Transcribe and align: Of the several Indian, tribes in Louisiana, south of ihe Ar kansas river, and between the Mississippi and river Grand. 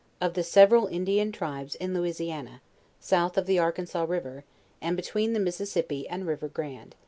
Of 0.19 0.33
the 0.33 0.41
several 0.41 0.87
Indian, 0.87 1.31
tribes 1.31 1.75
in 1.75 1.93
Louisiana, 1.93 2.63
south 2.99 3.37
of 3.37 3.47
ihe 3.47 3.59
Ar 3.59 3.71
kansas 3.71 4.09
river, 4.09 4.43
and 4.81 4.95
between 4.95 5.33
the 5.33 5.39
Mississippi 5.39 6.09
and 6.09 6.25
river 6.25 6.47
Grand. 6.47 6.95